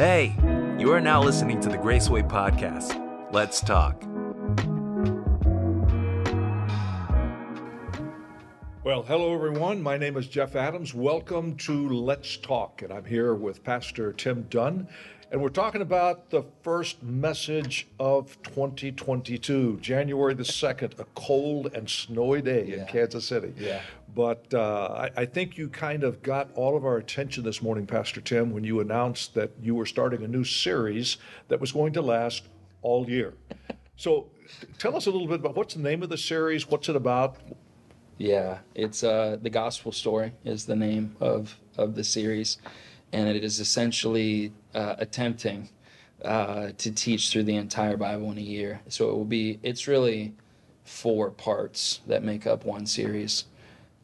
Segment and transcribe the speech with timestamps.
[0.00, 0.34] Hey,
[0.78, 2.96] you are now listening to the Graceway Podcast.
[3.34, 4.02] Let's talk.
[8.82, 9.82] Well, hello everyone.
[9.82, 10.94] My name is Jeff Adams.
[10.94, 12.80] Welcome to Let's Talk.
[12.80, 14.88] And I'm here with Pastor Tim Dunn.
[15.32, 21.88] And we're talking about the first message of 2022, January the 2nd, a cold and
[21.88, 23.54] snowy day in Kansas City.
[23.56, 23.80] Yeah.
[24.12, 27.86] But uh, I, I think you kind of got all of our attention this morning,
[27.86, 31.92] Pastor Tim, when you announced that you were starting a new series that was going
[31.92, 32.42] to last
[32.82, 33.34] all year.
[33.94, 34.26] So
[34.60, 36.96] t- tell us a little bit about what's the name of the series, what's it
[36.96, 37.36] about?
[38.18, 42.58] Yeah, it's uh, the gospel story is the name of of the series,
[43.12, 45.68] and it is essentially uh, attempting
[46.24, 48.80] uh, to teach through the entire Bible in a year.
[48.88, 50.34] So it will be it's really
[50.84, 53.44] four parts that make up one series,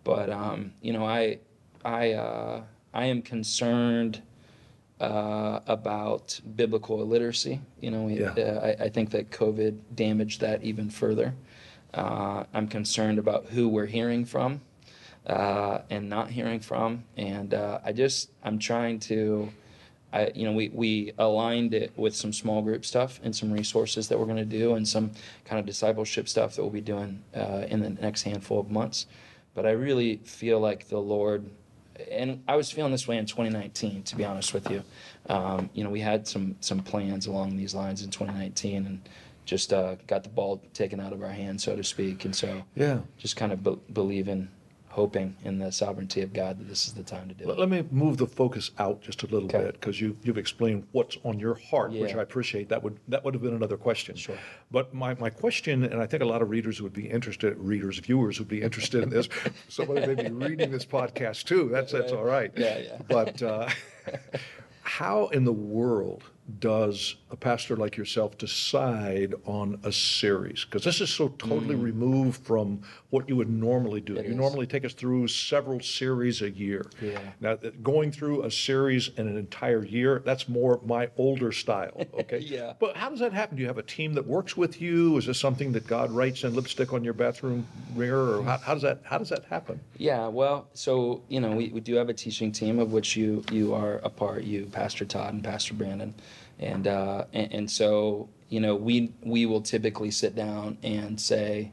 [0.05, 1.39] but um, you know I
[1.85, 2.63] I uh,
[2.95, 4.23] I am concerned
[5.01, 7.61] uh, about biblical illiteracy.
[7.81, 8.31] You know, we, Yeah.
[8.31, 11.35] uh, I, I think that COVID damaged that even further.
[11.93, 14.63] Uh, I'm concerned about who we're hearing from
[15.27, 19.51] uh, and not hearing from, and uh, I just I'm trying to.
[20.17, 24.09] I, you know, we, we aligned it with some small group stuff and some resources
[24.09, 25.11] that we're going to do and some
[25.45, 29.07] kind of discipleship stuff that we'll be doing uh, in the next handful of months.
[29.55, 31.51] But I really feel like the Lord,
[32.11, 34.83] and I was feeling this way in 2019, to be honest with you.
[35.29, 39.09] Um, you know, we had some some plans along these lines in 2019, and
[39.45, 42.25] just uh, got the ball taken out of our hands, so to speak.
[42.25, 43.01] And so, Yeah.
[43.19, 44.49] just kind of be- believing,
[44.97, 47.59] hoping in the sovereignty of God that this is the time to do it.
[47.59, 49.59] let me move the focus out just a little Okay.
[49.67, 52.71] bit because you you've explained what's on your heart, which I appreciate.
[52.71, 54.17] That would that would have been another question.
[54.17, 54.39] Sure.
[54.71, 57.99] But my, my question, and I think a lot of readers would be interested, readers,
[57.99, 59.29] viewers would be interested in this.
[59.69, 61.69] Somebody may be reading this podcast too.
[61.71, 62.51] That's that's all right.
[62.57, 62.99] Yeah, yeah.
[63.07, 63.69] But uh,
[64.83, 66.23] how in the world
[66.61, 70.65] does a pastor like yourself decide on a series?
[70.65, 72.83] Because this is so totally removed from
[73.17, 74.15] what you would normally do.
[74.15, 74.37] It you is.
[74.37, 76.85] normally take us through several series a year.
[77.01, 77.19] Yeah.
[77.41, 82.05] Now, going through a series in an entire year, that's more my older style.
[82.17, 82.39] Okay.
[82.39, 82.73] Yeah.
[82.81, 83.57] But how does that happen?
[83.57, 85.17] Do you have a team that works with you?
[85.19, 88.73] Is this something that God writes in lipstick on your bathroom mirror, or how, how
[88.73, 89.79] does that how does that happen?
[89.99, 93.45] Yeah, well, so you know, we, we do have a teaching team of which you
[93.53, 94.45] you are a part.
[94.45, 96.15] You, Pastor Todd and Pastor Brandon,
[96.59, 101.73] and uh, and, and so you know, we we will typically sit down and say,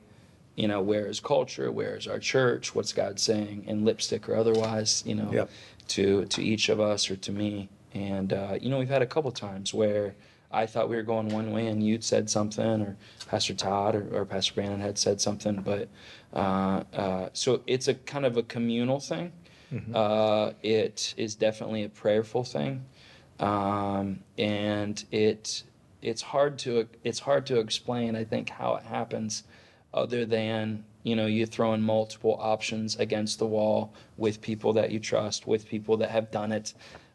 [0.55, 1.71] you know, where is culture?
[1.71, 2.75] Where is our church?
[2.75, 5.03] What's God saying in lipstick or otherwise?
[5.05, 5.49] You know, Yep.
[5.89, 7.69] to to each of us or to me.
[7.93, 10.15] And uh, you know, we've had a couple times where
[10.51, 12.95] I thought we were going one way and you'd said something, or
[13.27, 15.61] Pastor Todd or, or Pastor Brandon had said something.
[15.61, 15.89] But
[16.33, 19.31] uh, uh, so it's a kind of a communal thing.
[19.95, 22.85] Uh, it is definitely a prayerful thing,
[23.39, 25.63] um, and it
[26.03, 28.15] it's hard to it's hard to explain.
[28.15, 29.43] I think how it happens,
[29.93, 34.99] other than you know you throwing multiple options against the wall with people that you
[34.99, 36.73] trust, with people that have done it,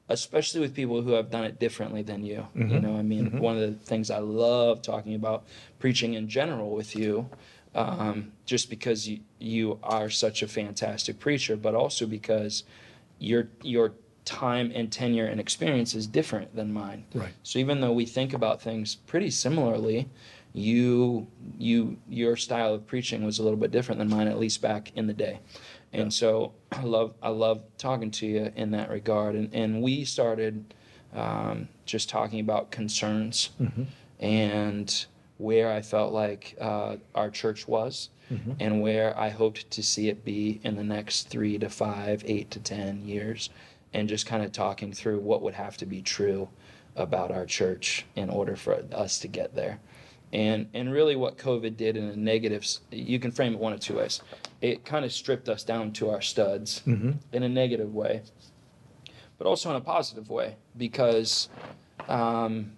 [0.09, 2.47] especially with people who have done it differently than you.
[2.55, 5.45] You know, I mean, one of the things I love talking about
[5.79, 7.29] preaching in general with you,
[7.75, 12.65] um, just because you you are such a fantastic preacher, but also because
[13.19, 13.93] your your
[14.25, 17.05] time and tenure and experience is different than mine.
[17.15, 17.33] Right.
[17.43, 20.09] So even though we think about things pretty similarly,
[20.59, 21.27] you
[21.59, 24.93] you your style of preaching was a little bit different than mine, at least back
[24.97, 25.41] in the day.
[25.93, 29.35] And so I love I love talking to you in that regard.
[29.35, 30.75] And and we started
[31.15, 33.51] um, just talking about concerns
[34.21, 35.07] and
[35.39, 38.11] where I felt like uh, our church was.
[38.61, 42.51] And where I hoped to see it be in the next three to five, eight
[42.51, 43.49] to ten years,
[43.95, 46.51] and just kind of talking through what would have to be true
[46.95, 49.81] about our church in order for us to get there.
[50.33, 53.97] And and really what COVID did in a negative—you can frame it one of two
[53.97, 54.21] ways.
[54.61, 56.83] It kind of stripped us down to our studs
[57.33, 58.23] in a negative way,
[59.39, 61.49] but also in a positive way because
[62.09, 62.73] um,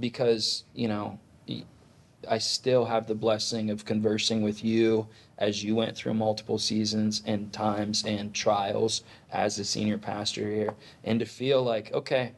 [0.00, 1.18] because you know
[2.28, 5.08] I still have the blessing of conversing with you
[5.38, 9.02] as you went through multiple seasons and times and trials
[9.32, 10.74] as a senior pastor here,
[11.04, 12.32] and to feel like okay,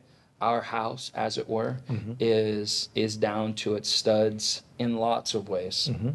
[0.44, 2.12] our house, as it were, mm-hmm.
[2.20, 5.88] is is down to its studs in lots of ways.
[5.91, 6.11] Mm-hmm.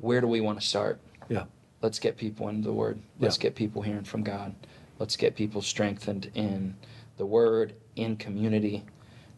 [0.00, 0.98] Where do we want to start?
[1.28, 1.44] Yeah.
[1.82, 2.98] Let's get people into the Word.
[3.20, 3.42] Let's Yeah.
[3.44, 4.54] get people hearing from God.
[4.98, 6.74] Let's get people strengthened in
[7.18, 8.84] the Word, in community.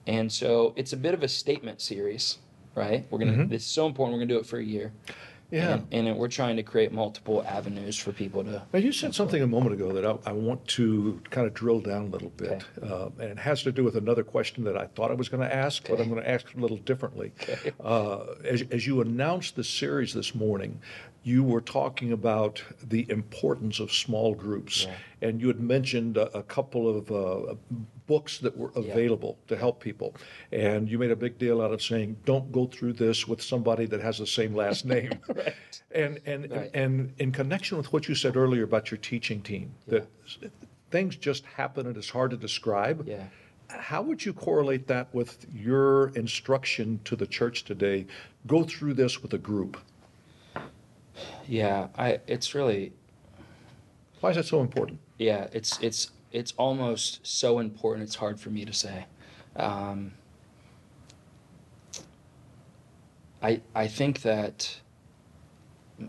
[0.06, 2.38] And so it's a bit of a statement series,
[2.74, 3.06] right?
[3.10, 3.32] We're gonna.
[3.32, 3.48] Mm-hmm.
[3.48, 4.14] This is so important.
[4.14, 4.92] We're gonna do it for a year.
[5.54, 5.74] Yeah.
[5.74, 8.62] And, and it- we're trying to create multiple avenues for people to.
[8.72, 11.80] Now, you said something a moment ago that I, I want to kind of drill
[11.80, 12.64] down a little bit.
[12.82, 15.42] Uh, and it has to do with another question that I thought I was going
[15.48, 17.32] to ask, but I'm going to ask it a little differently.
[17.84, 20.80] Uh, as, as you announced the series this morning,
[21.22, 24.86] you were talking about the importance of small groups.
[25.22, 27.54] And you had mentioned a, a couple of uh,
[28.06, 30.14] books that were available to help people.
[30.52, 33.86] And you made a big deal out of saying, don't go through this with somebody
[33.86, 35.12] that has the same last name.
[35.94, 36.70] And, and, Right.
[36.74, 40.08] and in connection with what you said earlier about your teaching team, that
[40.90, 43.06] things just happen and it's hard to describe.
[43.06, 43.24] Yeah.
[43.68, 48.06] How would you correlate that with your instruction to the church today?
[48.46, 49.78] Go through this with a group.
[51.48, 52.20] Yeah, I.
[52.26, 52.92] It's really.
[54.20, 54.98] Why is that so important?
[55.18, 58.06] Yeah, it's it's it's almost so important.
[58.06, 59.06] It's hard for me to say.
[59.56, 60.12] Um,
[63.42, 64.80] I I think that.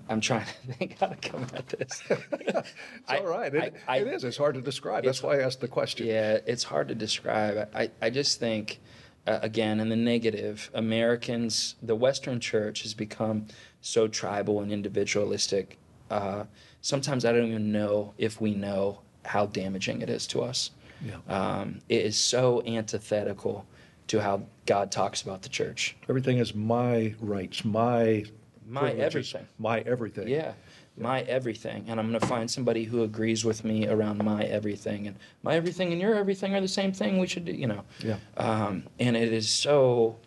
[0.09, 2.01] I'm trying to think how to come at this.
[2.09, 2.71] It's
[3.07, 3.53] I- all right.
[3.53, 4.23] It, I- I- it is.
[4.23, 5.03] It's hard to describe.
[5.03, 6.07] That's why I asked the question.
[6.07, 7.69] Yeah, it's hard to describe.
[7.75, 8.79] I, I just think,
[9.27, 13.47] uh, again, in the negative, Americans, the Western church has become
[13.81, 15.77] so tribal and individualistic.
[16.09, 16.45] Uh,
[16.81, 20.71] sometimes I don't even know if we know how damaging it is to us.
[21.03, 21.17] Yeah.
[21.27, 23.65] Um, it is so antithetical
[24.07, 25.95] to how God talks about the church.
[26.09, 28.25] Everything is my rights, my
[28.67, 29.47] My everything.
[29.59, 30.27] my everything.
[30.27, 30.53] Yeah,
[30.97, 31.85] my everything.
[31.87, 35.07] And I'm going to find somebody who agrees with me around my everything.
[35.07, 37.19] And my everything and your everything are the same thing.
[37.19, 37.83] We should do, you know.
[37.99, 38.17] Yeah.
[38.37, 40.17] Um, and it is so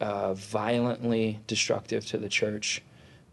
[0.00, 2.82] uh, violently destructive to the church.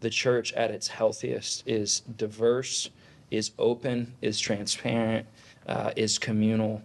[0.00, 2.90] The church at its healthiest is diverse,
[3.30, 5.26] is open, is transparent,
[5.66, 6.82] uh, is communal.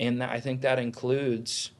[0.00, 1.70] And that, I think that includes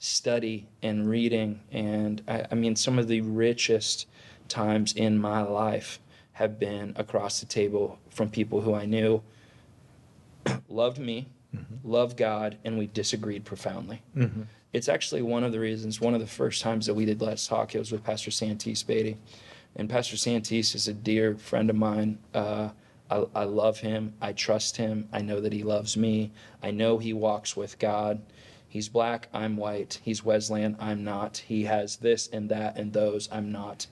[0.00, 1.60] study and reading.
[1.70, 4.06] And I, I mean, some of the richest
[4.50, 5.98] times in my life
[6.32, 9.22] have been across the table from people who I knew
[10.68, 11.28] loved me,
[11.84, 14.02] loved God, and we disagreed profoundly.
[14.72, 17.46] It's actually one of the reasons, one of the first times that we did Let's
[17.46, 19.16] Talk, it was with Pastor Santise Beatty.
[19.76, 22.18] And Pastor Santise is a dear friend of mine.
[22.34, 22.70] Uh,
[23.10, 24.14] I, I love him.
[24.20, 25.08] I trust him.
[25.12, 26.32] I know that he loves me.
[26.62, 28.22] I know he walks with God.
[28.68, 29.98] He's black, I'm white.
[30.04, 31.38] He's Wesleyan, I'm not.
[31.38, 33.88] He has this and that and those, I'm not.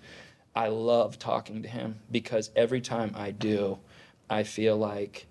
[0.54, 3.78] I love talking to him because every time I do,
[4.28, 5.26] I feel like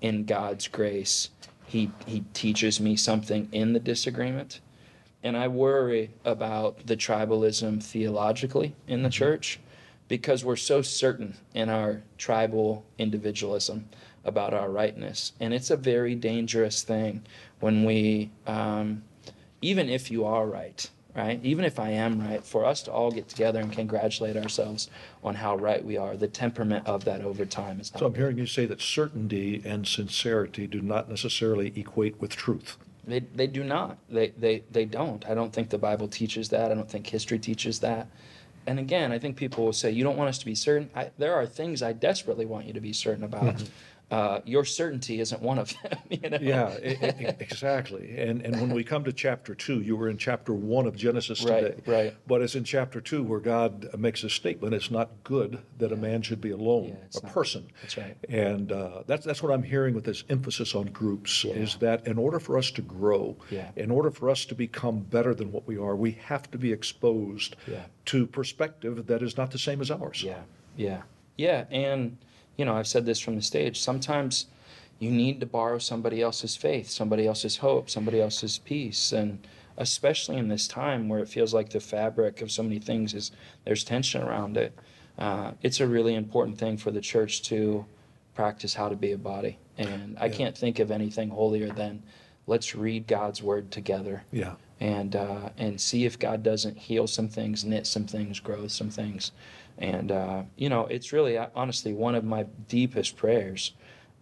[0.00, 1.30] in God's grace,
[1.66, 4.60] he, he teaches me something in the disagreement.
[5.22, 9.60] And I worry about the tribalism theologically in the church
[10.08, 13.88] because we're so certain in our tribal individualism
[14.24, 15.32] about our rightness.
[15.38, 17.22] And it's a very dangerous thing
[17.60, 19.04] when we, um,
[19.62, 21.40] even if you are right, right?
[21.42, 24.88] Even if I am right, for us to all get together and congratulate ourselves
[25.22, 28.14] on how right we are, the temperament of that over time is not So I'm
[28.14, 32.76] hearing you say that certainty and sincerity do not necessarily equate with truth.
[33.06, 33.98] They, they do not.
[34.08, 35.26] They, they, they don't.
[35.28, 36.70] I don't think the Bible teaches that.
[36.70, 38.08] I don't think history teaches that.
[38.66, 40.90] And again, I think people will say, You don't want us to be certain.
[40.94, 43.56] I, there are things I desperately want you to be certain about.
[43.56, 43.66] Mm-hmm.
[44.10, 45.98] Uh, your certainty isn't one of them.
[46.10, 46.38] You know?
[46.40, 46.70] Yeah,
[47.38, 48.18] exactly.
[48.18, 51.40] And and when we come to chapter two, you were in chapter one of Genesis
[51.40, 51.62] today.
[51.86, 51.88] right.
[51.88, 52.16] right.
[52.26, 55.96] But it's in chapter two where God makes a statement: "It's not good that a
[55.96, 58.16] man should be alone, Yeah, a person." That's right.
[58.28, 62.18] And uh, that's that's what I'm hearing with this emphasis on groups is that in
[62.18, 63.70] order for us to grow, Yeah.
[63.76, 66.72] in order for us to become better than what we are, we have to be
[66.72, 67.84] exposed Yeah.
[68.06, 70.22] to perspective that is not the same as ours.
[70.24, 70.42] Yeah,
[70.76, 71.02] yeah,
[71.36, 71.64] yeah.
[71.70, 72.18] And
[72.60, 73.80] you know, I've said this from the stage.
[73.80, 74.44] Sometimes
[74.98, 79.46] you need to borrow somebody else's faith, somebody else's hope, somebody else's peace, and
[79.78, 83.30] especially in this time where it feels like the fabric of so many things is
[83.64, 84.78] there's tension around it.
[85.18, 87.86] Uh, it's a really important thing for the church to
[88.34, 89.56] practice how to be a body.
[89.78, 90.32] And I Yeah.
[90.36, 92.02] can't think of anything holier than
[92.46, 94.56] let's read God's word together Yeah.
[94.80, 98.90] and uh, and see if God doesn't heal some things, knit some things, grow some
[98.90, 99.32] things,
[99.80, 103.72] and uh, you know it's really uh, honestly one of my deepest prayers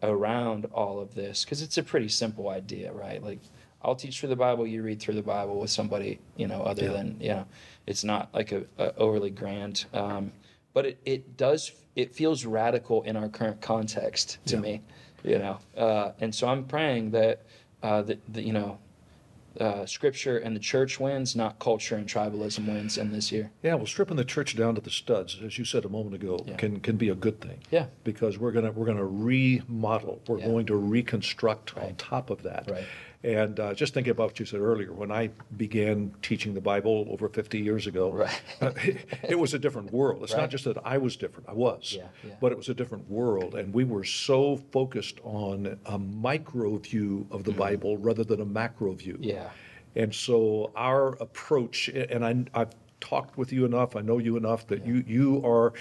[0.03, 3.23] around all of this because it's a pretty simple idea, right?
[3.23, 3.41] Like
[3.83, 6.85] I'll teach through the Bible, you read through the Bible with somebody you know other
[6.85, 6.93] Yeah.
[6.93, 7.47] than you know
[7.87, 10.33] it's not like a, a overly grand, um,
[10.73, 14.61] but it it does it feels radical in our current context to Yeah.
[14.61, 14.83] me,
[15.25, 17.43] you know, uh, and so I'm praying that
[17.83, 18.79] uh, that, that you know
[19.61, 23.51] uh, scripture and the church wins, not culture and tribalism wins in this year.
[23.63, 26.45] Yeah, well, stripping the church down to the studs, as you said a moment ago,
[26.47, 26.57] Yeah.
[26.57, 27.59] can can be a good thing.
[27.71, 27.87] Yeah.
[28.05, 30.47] Because we're gonna we're gonna remodel, we're Yeah.
[30.47, 32.71] going to reconstruct on top of that.
[32.71, 32.85] Right.
[33.25, 37.07] And uh, just thinking about what you said earlier, when I began teaching the Bible
[37.11, 38.41] over 50 years ago, Right.
[39.29, 40.23] it was a different world.
[40.23, 40.43] It's Right.
[40.43, 42.35] not just that I was different, I was, Yeah, yeah.
[42.41, 43.57] but it was a different world.
[43.57, 48.45] And we were so focused on a micro view of the Bible rather than a
[48.47, 49.15] macro view.
[49.15, 49.25] Mm-hmm.
[49.25, 49.51] Yeah.
[49.97, 52.71] And so our approach, and I, I've
[53.01, 55.73] talked with you enough, I know you enough that you you are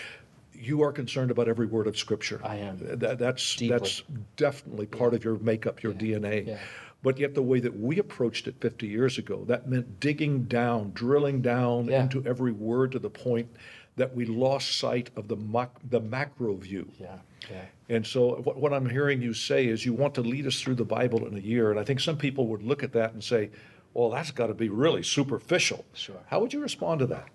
[0.60, 2.42] you are concerned about every word of Scripture.
[2.44, 2.78] I am.
[2.80, 3.78] That, that's Deeply.
[3.78, 4.02] that's
[4.38, 6.48] definitely part of your makeup, your DNA.
[6.48, 6.58] yeah.
[7.04, 10.92] But yet the way that we approached it 50 years ago, that meant digging down,
[10.94, 12.04] drilling down Yeah.
[12.04, 13.48] into every word to the point
[13.98, 16.92] that we lost sight of the mac- the macro view.
[17.00, 17.18] Yeah.
[17.50, 17.66] Yeah.
[17.90, 20.76] And so what, what I'm hearing you say is you want to lead us through
[20.76, 21.72] the Bible in a year.
[21.72, 23.52] And I think some people would look at that and say,
[23.94, 25.86] well, that's got to be really superficial.
[25.94, 26.18] Sure.
[26.28, 27.28] How would you respond to that?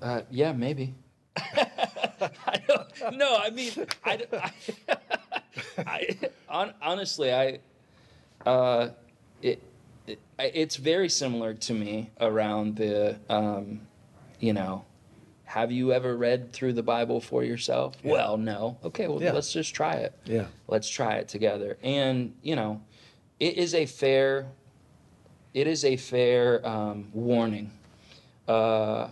[0.00, 0.94] Uh, yeah, maybe.
[1.36, 2.60] I
[3.14, 3.72] no, I mean,
[4.04, 4.52] I, I,
[5.78, 6.16] I-
[6.46, 7.58] hon- honestly, I,
[8.46, 8.90] uh,
[9.42, 9.62] it,
[10.06, 13.80] it, it's very similar to me around the, um,
[14.40, 14.84] you know,
[15.44, 17.94] have you ever read through the Bible for yourself?
[18.02, 18.78] Well, no.
[18.84, 19.32] Okay, well, Yeah.
[19.32, 20.14] let's just try it.
[20.24, 20.46] Yeah.
[20.66, 21.76] Let's try it together.
[21.82, 22.80] And, you know,
[23.38, 24.46] it is a fair,
[25.52, 27.70] it is a fair um, warning.
[28.48, 29.08] Uh,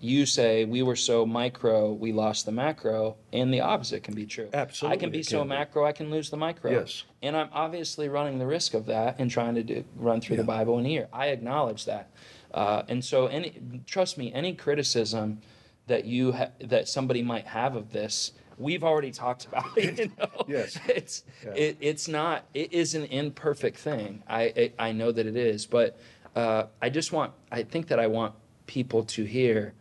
[0.00, 4.24] you say we were so micro, we lost the macro, and the opposite can be
[4.24, 4.48] true.
[4.52, 5.50] Absolutely, I can be it so be.
[5.50, 6.70] macro, I can lose the micro.
[6.70, 7.04] Yes.
[7.22, 10.44] And I'm obviously running the risk of that and trying to do, run through the
[10.44, 11.08] Bible in a year.
[11.12, 12.10] I acknowledge that.
[12.52, 15.40] Uh, and so, any trust me, any criticism
[15.86, 19.66] that you ha- that somebody might have of this, we've already talked about.
[19.76, 20.44] You know?
[20.48, 20.78] Yes.
[20.88, 21.52] It's Yeah.
[21.52, 22.46] it, it's not.
[22.54, 24.22] It is an imperfect thing.
[24.26, 24.42] I
[24.78, 26.00] I, I know that it is, but
[26.34, 27.32] uh, I just want.
[27.52, 28.34] I think that I want
[28.66, 29.74] people to hear.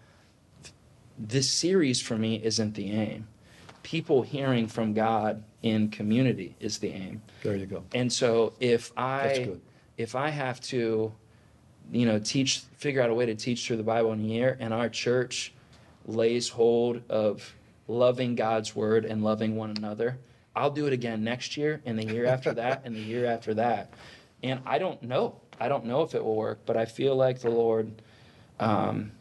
[1.19, 3.27] This series for me isn't the aim.
[3.83, 7.21] People hearing from God in community is the aim.
[7.43, 7.83] There you go.
[7.93, 9.51] And so if I
[9.97, 11.11] if I have to,
[11.91, 14.57] you know, teach figure out a way to teach through the Bible in a year
[14.61, 15.51] and our church
[16.05, 17.53] lays hold of
[17.89, 20.17] loving God's word and loving one another,
[20.55, 23.53] I'll do it again next year and the year after that and the year after
[23.55, 23.91] that.
[24.41, 25.35] And I don't know.
[25.59, 27.91] I don't know if it will work, but I feel like the Lord
[28.61, 29.11] um,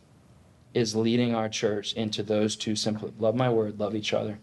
[0.74, 4.38] is leading our church into those two simple love my word, love each other.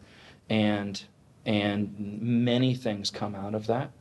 [0.50, 1.02] And
[1.46, 3.92] and many things come out of that.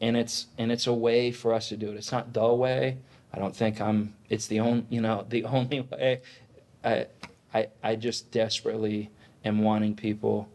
[0.00, 1.96] And it's and it's a way for us to do it.
[1.96, 2.98] It's not the way.
[3.32, 6.20] I don't think I'm it's the only you know, the only way.
[6.84, 7.06] I
[7.54, 9.10] I I just desperately
[9.44, 10.48] am wanting people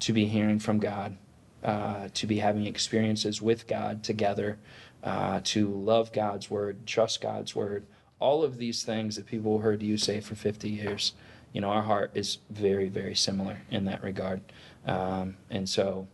[0.00, 1.16] to be hearing from God,
[1.62, 4.58] uh, to be having experiences with God together,
[5.04, 7.86] uh, to love God's word, trust God's word,
[8.22, 11.12] all of these things that people heard you say for 50 years.
[11.52, 14.40] You know, our heart is very, very similar in that regard.
[14.86, 16.06] Um, and so,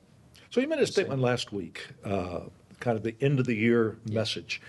[0.50, 2.40] So you made a statement last week, uh,
[2.80, 4.62] kind of the end of the year message,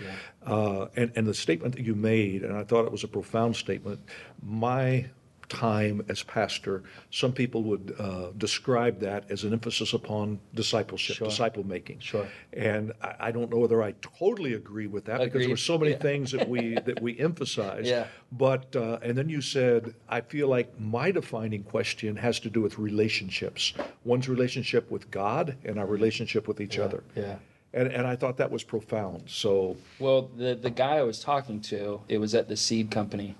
[0.45, 3.55] Uh, and and the statement that you made, and I thought it was a profound
[3.55, 3.99] statement.
[4.43, 5.05] My
[5.49, 11.27] time as pastor, some people would uh, describe that as an emphasis upon discipleship, Sure.
[11.27, 11.99] disciple making.
[11.99, 12.27] Sure.
[12.53, 15.51] And I, I don't know whether I totally agree with that because there Agreed.
[15.51, 15.97] were so many Yeah.
[15.97, 17.87] things that we that we emphasize.
[17.87, 18.05] Yeah.
[18.31, 22.61] But uh, and then you said, I feel like my defining question has to do
[22.61, 23.73] with relationships.
[24.05, 27.03] One's relationship with God and our relationship with each other.
[27.15, 27.37] yeah.
[27.73, 29.23] And and I thought that was profound.
[29.27, 33.35] So Well, the the guy I was talking to, it was at the seed company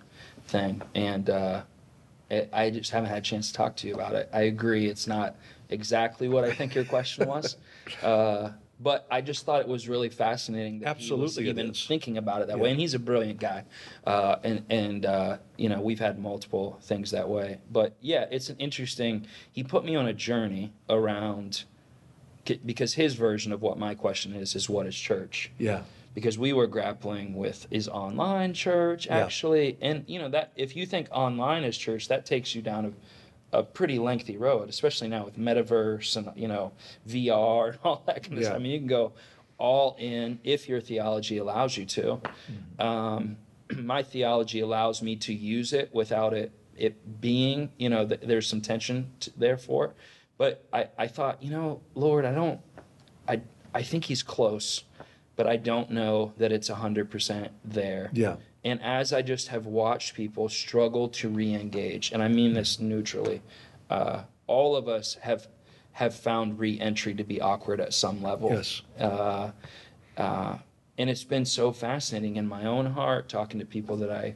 [0.46, 1.62] thing, and uh,
[2.30, 4.30] it, I just haven't had a chance to talk to you about it.
[4.34, 5.36] I agree, it's not
[5.70, 7.58] exactly what I think your question was,
[8.04, 11.74] uh, but I just thought it was really fascinating that he Absolutely was it even
[11.74, 12.72] thinking about it that way.
[12.72, 13.66] And he's a brilliant guy,
[14.06, 17.60] uh, and and uh, you know we've had multiple things that way.
[17.72, 19.28] But yeah, it's an interesting.
[19.52, 21.64] He put me on a journey around
[22.66, 26.54] because his version of what my question is is what is church yeah, because we
[26.54, 29.20] were grappling with is online church Yeah.
[29.20, 32.96] actually and you know that if you think online is church that takes you down
[33.54, 36.72] a, a pretty lengthy road especially now with metaverse and you know
[37.08, 38.46] vr and all that kind of Yeah.
[38.46, 39.14] stuff i mean you can go
[39.58, 42.22] all in if your theology allows you to.
[42.80, 43.36] Um,
[43.78, 48.48] my theology allows me to use it without it it being you know th- there's
[48.48, 49.94] some tension to, therefore
[50.38, 52.62] but I, I thought you know lord i don't
[53.28, 53.42] I,
[53.76, 54.84] I think he's close,
[55.40, 58.10] but I don't know that it's 100% there.
[58.12, 62.52] yeah, And as I just have watched people struggle to re engage, and I mean
[62.52, 63.42] this neutrally,
[63.90, 65.48] uh, all of us have,
[65.94, 68.50] have found re entry to be awkward at some level.
[68.50, 68.82] Yes.
[69.00, 69.52] Uh,
[70.18, 70.58] uh,
[70.98, 74.36] and it's been so fascinating in my own heart talking to people that I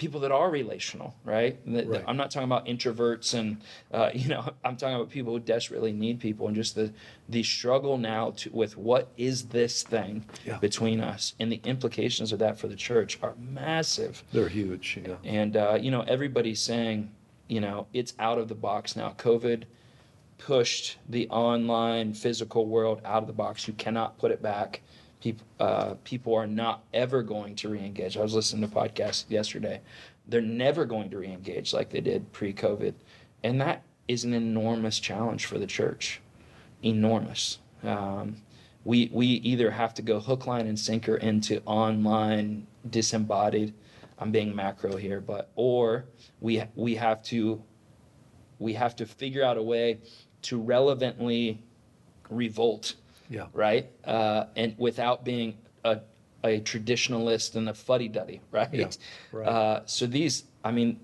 [0.00, 1.60] people that are relational, right?
[1.66, 2.02] Right.
[2.08, 3.58] I'm not talking about introverts and
[3.92, 6.92] uh, you know I'm talking about people who desperately need people and just the
[7.28, 10.58] the struggle now to with what is this thing Yeah.
[10.58, 14.24] between us and the implications of that for the church are massive.
[14.32, 14.98] They're huge.
[15.06, 15.16] Yeah.
[15.22, 17.10] And uh, you know, everybody's saying,
[17.48, 19.14] you know, it's out of the box now.
[19.18, 19.64] COVID
[20.38, 23.68] pushed the online physical world out of the box.
[23.68, 24.80] You cannot put it back.
[25.20, 28.16] People, uh, people are not ever going to re-engage.
[28.16, 29.80] I was listening to podcasts yesterday.
[30.26, 32.94] They're never going to re-engage like they did pre-COVID,
[33.42, 36.20] and that is an enormous challenge for the church.
[36.82, 37.58] Enormous.
[37.82, 38.36] Um,
[38.84, 43.74] we we either have to go hook, line, and sinker into online disembodied.
[44.18, 46.06] I'm being macro here, but or
[46.40, 47.62] we we have to
[48.58, 49.98] we have to figure out a way
[50.42, 51.62] to relevantly
[52.30, 52.94] revolt,
[53.30, 53.46] Yeah.
[53.54, 53.90] right?
[54.04, 56.00] Uh, and without being a,
[56.44, 58.68] a traditionalist and a fuddy duddy, right?
[58.72, 58.90] Yeah,
[59.32, 59.48] right.
[59.48, 61.00] Uh, so these, I mean,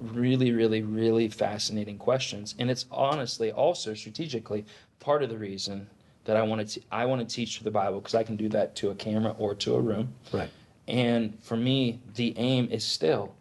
[0.00, 4.66] really, really, really fascinating questions, and it's honestly also strategically
[5.00, 5.88] part of the reason
[6.24, 8.76] that I want to I want to teach the Bible because I can do that
[8.76, 10.12] to a camera or to a room.
[10.30, 10.50] Right.
[10.86, 13.34] And for me, the aim is still,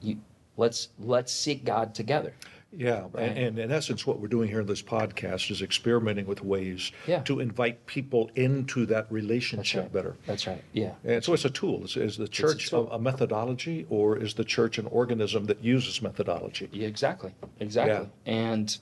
[0.00, 0.16] you,
[0.56, 2.34] let's let's seek God together.
[2.74, 3.28] Yeah, Right.
[3.28, 6.90] and, and in essence, what we're doing here in this podcast is experimenting with ways
[7.06, 7.20] Yeah.
[7.24, 9.92] to invite people into that That's relationship right.
[9.92, 10.16] better.
[10.26, 10.62] That's right.
[10.72, 10.94] Yeah.
[11.04, 11.84] And so it's a tool.
[11.84, 12.90] Is, is the church a, tool.
[12.90, 16.68] a methodology, or is the church an organism that uses methodology?
[16.72, 17.32] Yeah, exactly.
[17.60, 18.08] Exactly.
[18.26, 18.76] And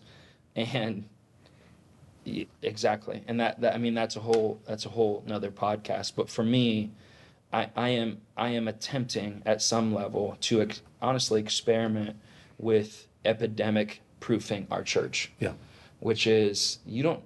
[0.54, 1.04] and
[2.26, 3.23] y- exactly.
[3.26, 6.12] And that, that I mean that's a whole that's a whole another podcast.
[6.14, 6.92] But for me,
[7.52, 12.16] I, I am I am attempting at some level to ex- honestly experiment
[12.59, 15.33] with epidemic proofing our church.
[15.41, 15.53] Yeah.
[16.00, 17.23] which is you don't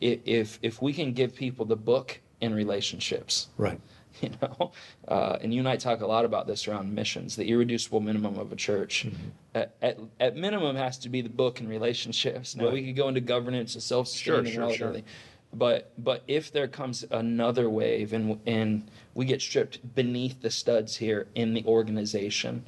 [0.00, 3.78] if if we can give people the book in relationships Right.
[4.22, 4.72] you know
[5.08, 8.38] uh, and you and i talk a lot about this around missions the irreducible minimum
[8.38, 9.28] of a church Mm-hmm.
[9.54, 13.08] at, at, at minimum has to be the book in relationships now we could go
[13.08, 15.04] into governance and self-sustaining Sure, and all sure, that sure.
[15.52, 20.96] but but if there comes another wave and and we get stripped beneath the studs
[20.96, 22.64] here in the organization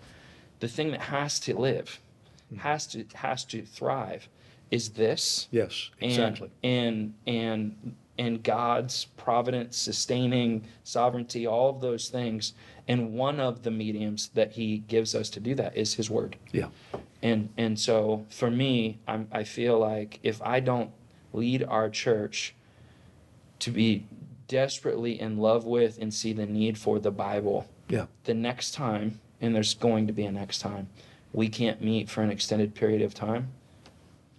[0.62, 1.98] the thing that has to live
[2.52, 2.60] Mm-hmm.
[2.68, 4.28] has to has to thrive
[4.70, 5.90] is this Yes.
[6.00, 6.50] and, Exactly.
[6.62, 12.52] and and and God's providence, sustaining sovereignty, all of those things.
[12.86, 16.36] And one of the mediums that He gives us to do that is His Word.
[16.52, 16.68] yeah.
[17.22, 20.90] And and so for me, I'm, I feel like if I don't
[21.32, 22.54] lead our church
[23.60, 24.04] to be
[24.48, 28.06] desperately in love with and see the need for the Bible, Yeah.
[28.24, 30.88] the next time, and there's going to be a next time,
[31.32, 33.48] we can't meet for an extended period of time.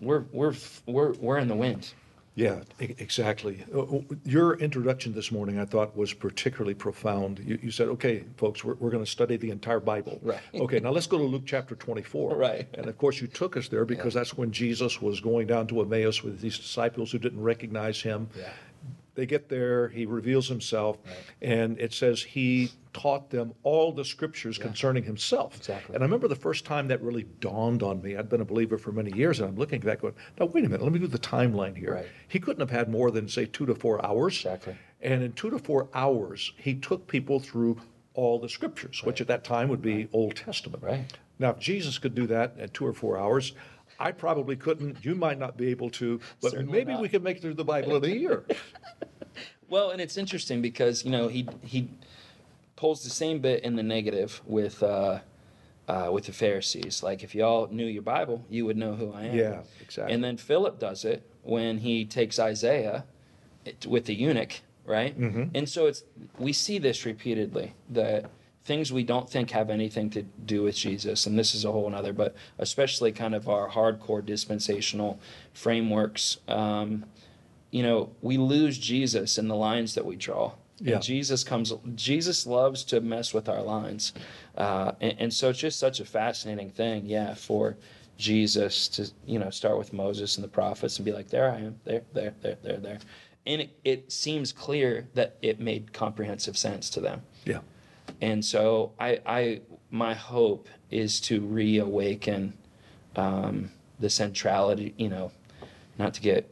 [0.01, 0.55] We're we're
[0.87, 1.93] we're we're in the wind.
[2.35, 3.63] Yeah, exactly.
[3.75, 7.37] Uh, Your introduction this morning, I thought, was particularly profound.
[7.37, 10.19] You, you said, okay, folks, we're, we're going to study the entire Bible.
[10.23, 10.39] Right.
[10.55, 12.35] Okay, now let's go to Luke chapter 24.
[12.35, 12.67] Right.
[12.73, 15.81] And of course, you took us there because that's when Jesus was going down to
[15.81, 18.27] Emmaus with these disciples who didn't recognize him.
[18.35, 18.49] Yeah.
[19.13, 20.97] They get there, he reveals himself,
[21.39, 25.57] and it says he taught them all the scriptures concerning himself.
[25.57, 25.95] Exactly.
[25.95, 28.15] And I remember the first time that really dawned on me.
[28.15, 30.69] I'd been a believer for many years, and I'm looking back going, now, wait a
[30.69, 31.95] minute, let me do the timeline here.
[31.95, 32.07] Right.
[32.27, 34.37] He couldn't have had more than, say, two to four hours.
[34.37, 34.75] Exactly.
[35.01, 37.81] And in two to four hours, he took people through
[38.13, 40.83] all the scriptures, which at that time would be Old Testament.
[40.83, 41.05] Right.
[41.39, 43.53] Now, if Jesus could do that in two or four hours,
[43.99, 45.03] I probably couldn't.
[45.03, 47.01] You might not be able to, but Certainly maybe not.
[47.01, 48.45] we could make it through the Bible in a year.
[49.69, 51.89] Well, and it's interesting because you know he he
[52.83, 55.19] pulls the same bit in the negative with uh,
[55.87, 57.01] uh, with the Pharisees.
[57.01, 59.37] Like if y'all knew your Bible, you would know who I am.
[59.37, 60.13] Yeah, exactly.
[60.13, 63.05] And then Philip does it when he takes Isaiah
[63.63, 65.17] it- with the eunuch, right?
[65.17, 65.55] Mm-hmm.
[65.55, 66.03] And so it's
[66.37, 68.29] we see this repeatedly that
[68.65, 71.87] things we don't think have anything to do with Jesus, and this is a whole
[71.87, 75.21] another, but especially kind of our hardcore dispensational
[75.53, 76.39] frameworks.
[76.49, 77.05] Um,
[77.71, 80.51] you know, we lose Jesus in the lines that we draw.
[80.83, 80.95] Yeah.
[80.95, 81.73] And Jesus comes.
[81.95, 84.11] Jesus loves to mess with our lines,
[84.57, 87.77] uh, and, and so it's just such a fascinating thing, yeah, for
[88.17, 91.59] Jesus to you know start with Moses and the prophets and be like, there I
[91.59, 92.99] am, there, there, there, there, there,
[93.45, 97.21] and it, it seems clear that it made comprehensive sense to them.
[97.45, 97.59] yeah.
[98.21, 102.53] And so I, I my hope is to reawaken
[103.15, 105.31] um, the centrality, you know,
[105.97, 106.49] not to get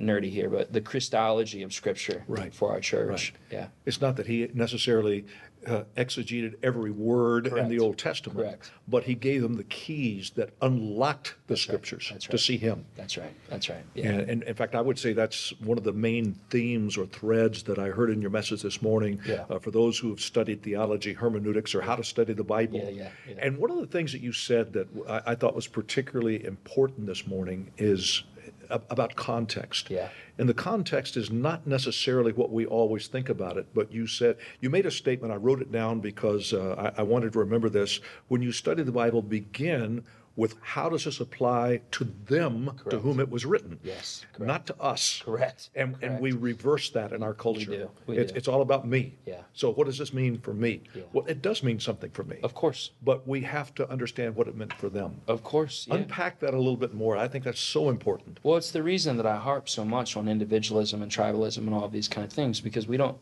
[0.00, 2.54] nerdy here, but the Christology of Scripture Right.
[2.54, 3.32] for our church.
[3.50, 3.52] Right.
[3.60, 3.66] Yeah.
[3.86, 5.24] It's not that he necessarily
[5.66, 8.70] uh, exegeted every word in the Old Testament, Correct.
[8.86, 11.58] but he gave them the keys that unlocked the right.
[11.58, 12.84] scriptures That's to see him.
[12.96, 13.32] That's right.
[13.48, 13.82] That's right.
[13.94, 14.10] Yeah.
[14.10, 17.62] And, and in fact, I would say that's one of the main themes or threads
[17.62, 19.46] that I heard in your message this morning Yeah.
[19.48, 22.80] uh, for those who have studied theology, hermeneutics, or how to study the Bible.
[22.80, 23.34] Yeah, yeah, yeah.
[23.38, 27.06] And one of the things that you said that I, I thought was particularly important
[27.06, 28.22] this morning is
[28.70, 29.90] about context.
[29.90, 30.08] Yeah.
[30.38, 34.36] And the context is not necessarily what we always think about it, but you said,
[34.60, 37.68] you made a statement, I wrote it down because uh, I, I wanted to remember
[37.68, 38.00] this.
[38.28, 40.04] When you study the Bible, begin
[40.36, 43.78] with how does this apply to them to whom it was written?
[43.84, 44.48] Yes, correct.
[44.48, 45.22] Not to us.
[45.24, 47.70] Correct, And, and we reverse that in our culture.
[47.70, 48.38] do, we it's, do.
[48.38, 49.14] it's all about me.
[49.26, 49.42] Yeah.
[49.52, 50.82] So what does this mean for me?
[50.94, 51.02] Yeah.
[51.12, 52.38] Well, it does mean something for me.
[52.42, 52.90] Of course.
[53.02, 55.20] But we have to understand what it meant for them.
[55.28, 55.86] Of course.
[55.88, 55.96] Yeah.
[55.96, 57.16] Unpack that a little bit more.
[57.16, 58.40] I think that's so important.
[58.42, 61.84] Well, it's the reason that I harp so much on individualism and tribalism and all
[61.84, 63.18] of these kind of things because we don't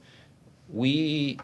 [0.68, 1.38] we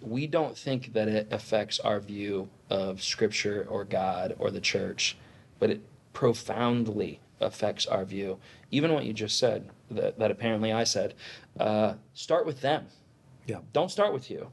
[0.00, 5.16] we don't think that it affects our view of scripture or God or the church,
[5.58, 5.80] but it
[6.12, 8.38] profoundly affects our view.
[8.70, 11.14] Even what you just said, that, that apparently I said,
[11.58, 12.86] uh, start with them.
[13.46, 13.58] Yeah.
[13.72, 14.50] Don't start with you.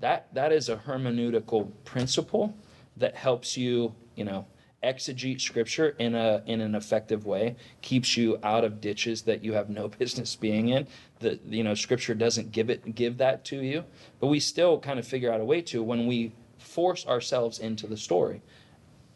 [0.00, 2.54] That that is a hermeneutical principle
[2.96, 4.46] that helps you, you know,
[4.84, 9.54] exegete scripture in a in an effective way, keeps you out of ditches that you
[9.54, 10.86] have no business being in.
[11.20, 13.84] The you know, scripture doesn't give it give that to you,
[14.20, 17.86] but we still kind of figure out a way to when we force ourselves into
[17.86, 18.42] the story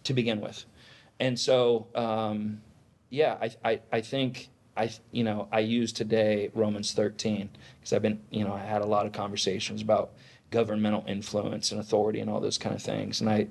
[0.05, 0.65] to begin with.
[1.21, 2.61] And so, um,
[3.11, 7.49] yeah, I, I, I think I, you know, I use today Romans 13
[7.81, 10.13] because I've been, you know, I had a lot of conversations about
[10.51, 13.21] governmental influence and authority and all those kind of things.
[13.21, 13.49] And I, I,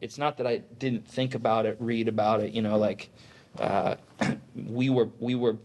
[0.00, 3.10] it's not that I didn't think about it, read about it, you know, like,
[3.58, 3.96] uh,
[4.54, 5.56] we were, we were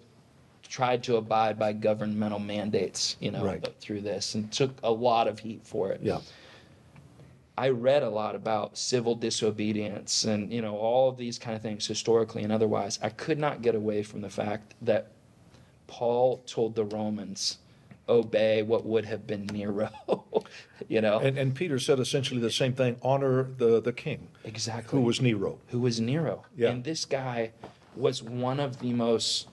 [0.68, 3.68] tried to abide by governmental mandates, you know, Right.
[3.82, 6.00] through this and took a lot of heat for it.
[6.02, 6.20] Yeah.
[7.58, 11.62] I read a lot about civil disobedience and you know all of these kind of
[11.62, 12.98] things historically and otherwise.
[13.04, 15.12] I could not get away from the fact that
[15.88, 17.58] Paul told the Romans,
[18.10, 19.90] "Obey what would have been Nero."
[20.88, 24.98] you know And, and Peter said essentially the same thing honor the, the king, exactly
[25.00, 25.60] who was Nero.
[25.68, 26.44] who was Nero.
[26.56, 26.70] Yeah.
[26.70, 27.52] And this guy
[27.96, 29.48] was one of the most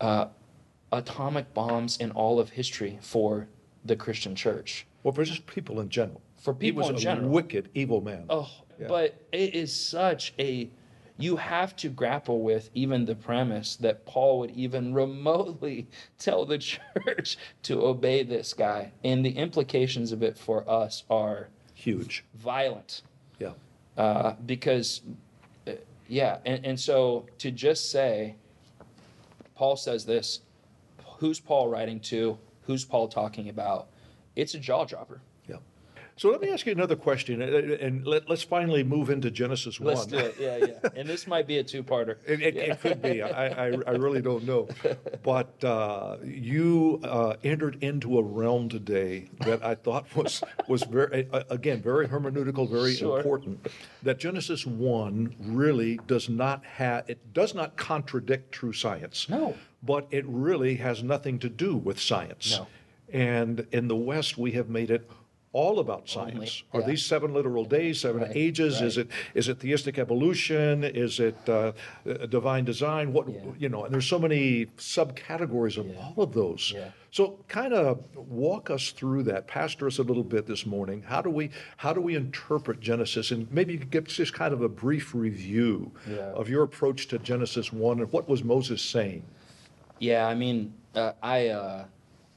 [0.00, 0.26] uh,
[0.92, 3.48] atomic bombs in all of history for
[3.84, 4.86] the Christian church.
[5.02, 6.20] Well, for just people in general.
[6.40, 7.28] For people he in was a general.
[7.30, 8.26] wicked, evil man.
[8.30, 8.88] Oh, Yeah.
[8.88, 10.70] but it is such a.
[11.20, 16.58] You have to grapple with even the premise that Paul would even remotely tell the
[16.58, 18.92] church to obey this guy.
[19.04, 22.24] And the implications of it for us are Huge.
[22.36, 23.02] violent.
[23.38, 23.52] Yeah.
[23.96, 25.02] Uh, because,
[25.66, 25.72] uh,
[26.06, 28.36] yeah, and, and so to just say,
[29.56, 30.40] Paul says this,
[31.18, 32.38] who's Paul writing to?
[32.62, 33.88] Who's Paul talking about?
[34.36, 35.20] It's a jaw dropper.
[36.18, 36.22] Yeah.
[36.22, 39.86] So let me ask you another question, and- let, let's finally move into Genesis 1.
[39.94, 40.36] Let's do it.
[40.38, 40.90] Yeah, yeah.
[40.96, 42.16] And this might be a two-parter.
[42.28, 43.22] It, it, it could be.
[43.22, 44.68] I, I, I really don't know.
[45.22, 51.26] But uh, you uh, entered into a realm today that I thought was was very
[51.32, 53.16] uh, again very hermeneutical, very Sure.
[53.18, 53.66] important.
[54.02, 59.28] That Genesis one really does not have it does not contradict true science.
[59.28, 59.54] No.
[59.82, 62.58] But it really has nothing to do with science.
[62.58, 62.66] No.
[63.10, 65.10] And in the West, we have made it
[65.52, 66.62] all about science.
[66.72, 66.86] Are yeah.
[66.86, 68.80] these seven literal days, seven Right, ages?
[68.82, 70.84] Is it is it theistic evolution?
[70.84, 71.72] Is it uh,
[72.06, 73.12] uh, divine design?
[73.12, 73.40] What Yeah.
[73.58, 73.84] you know?
[73.84, 75.94] And there's so many subcategories of Yeah.
[76.16, 76.74] all of those.
[77.10, 81.02] So kind of walk us through that, pastor us a little bit this morning.
[81.02, 83.30] How do we how do we interpret Genesis?
[83.30, 85.90] And maybe you could give just kind of a brief review
[86.34, 89.22] of your approach to Genesis one and what was Moses saying.
[89.98, 91.84] Yeah, I mean, uh, I uh,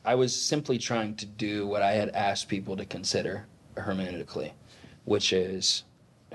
[0.06, 4.52] I was simply trying to do what I had asked people to consider hermeneutically,
[5.06, 5.84] which is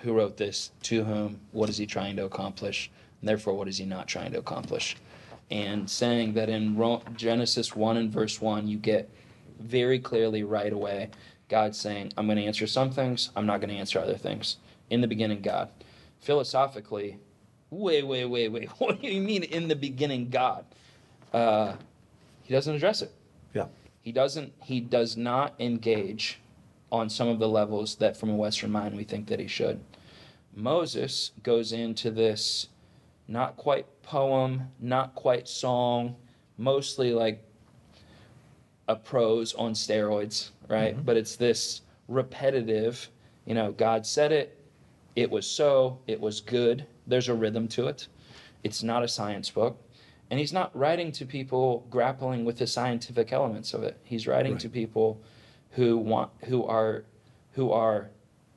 [0.00, 3.78] who wrote this, to whom, what is he trying to accomplish, and therefore what is
[3.78, 4.96] he not trying to accomplish,
[5.50, 6.76] and saying that in
[7.16, 9.10] Genesis one and verse one, you get
[9.60, 11.10] very clearly right away
[11.48, 14.56] God saying, "I'm going to answer some things, I'm not going to answer other things."
[14.90, 15.70] In the beginning, God.
[16.20, 17.18] Philosophically,
[17.70, 18.68] wait, wait, wait, wait.
[18.78, 20.64] What do you mean in the beginning, God?
[21.32, 21.76] uh,
[22.42, 23.12] he doesn't address it.
[24.06, 24.52] He doesn't.
[24.62, 26.38] He does not engage
[26.92, 29.80] on some of the levels that, from a Western mind, we think that he should.
[30.54, 32.68] Moses goes into this
[33.26, 36.14] not quite poem, not quite song,
[36.56, 37.42] mostly like
[38.86, 40.94] a prose on steroids, right?
[40.94, 41.02] Mm-hmm.
[41.02, 43.08] But it's this repetitive,
[43.44, 44.56] you know, God said it,
[45.16, 46.86] it was so, it was good.
[47.08, 48.06] There's a rhythm to it.
[48.62, 49.76] It's not a science book.
[50.30, 53.96] And he's not writing to people grappling with the scientific elements of it.
[54.04, 54.60] He's writing Right.
[54.62, 55.20] to people
[55.72, 57.04] who want who are
[57.52, 58.10] who are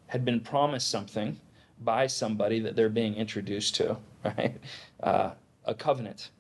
[0.08, 1.40] had been promised something
[1.82, 4.58] by somebody that they're being introduced to, right?
[5.02, 5.32] Uh,
[5.66, 6.32] a covenant.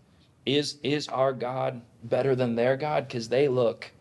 [0.46, 3.08] Is is our God better than their God?
[3.08, 3.92] Because they look,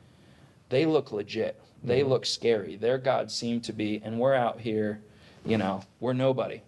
[0.70, 1.60] they look legit.
[1.84, 2.76] They look scary.
[2.76, 5.00] Their God seem to be, and we're out here,
[5.44, 6.60] you know, we're nobody.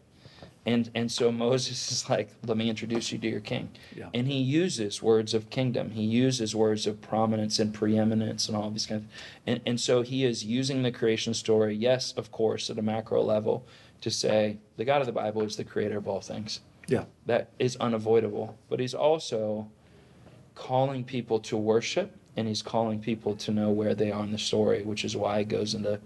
[0.67, 3.71] And and so Moses is like, let me introduce you to your king.
[3.97, 4.11] Yeah.
[4.13, 5.91] And he uses words of kingdom.
[5.91, 9.05] He uses words of prominence and preeminence and all these kinds.
[9.05, 9.11] Of,
[9.47, 13.23] and and so he is using the creation story, yes, of course, at a macro
[13.23, 13.67] level,
[14.03, 16.61] to say the God of the Bible is the creator of all things.
[16.87, 17.05] Yeah.
[17.27, 18.59] That is unavoidable.
[18.69, 19.69] But he's also
[20.55, 24.39] calling people to worship and he's calling people to know where they are in the
[24.39, 26.01] story, which is why it goes into,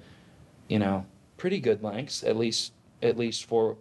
[0.68, 3.76] you know, pretty good lengths, at least at least for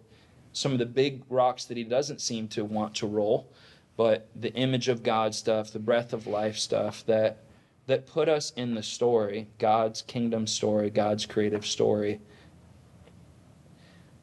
[0.54, 3.52] some of the big rocks that he doesn't seem to want to roll,
[3.96, 7.40] but the image of God stuff, the breath of life stuff that
[7.86, 12.20] that put us in the story, God's kingdom story, God's creative story.